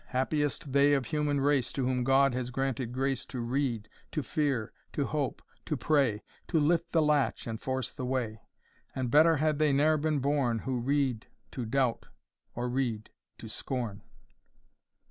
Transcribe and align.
Happiest 0.07 0.71
they 0.71 0.93
of 0.93 1.05
human 1.05 1.39
race, 1.41 1.71
To 1.73 1.85
whom 1.85 2.03
God 2.03 2.33
has 2.33 2.49
granted 2.49 2.91
grace 2.91 3.23
To 3.27 3.39
read, 3.39 3.87
to 4.11 4.23
fear, 4.23 4.73
to 4.93 5.05
hope, 5.05 5.43
to 5.65 5.77
pray, 5.77 6.23
To 6.47 6.59
lift 6.59 6.91
the 6.91 7.03
latch, 7.03 7.45
and 7.45 7.61
force 7.61 7.91
the 7.93 8.03
way; 8.03 8.41
And 8.95 9.11
better 9.11 9.35
had 9.37 9.59
they 9.59 9.71
ne'er 9.71 9.97
been 9.97 10.17
born, 10.17 10.57
Who 10.57 10.79
read, 10.79 11.27
to 11.51 11.65
doubt, 11.67 12.07
or 12.55 12.67
read 12.67 13.11
to 13.37 13.47
scorn." 13.47 14.01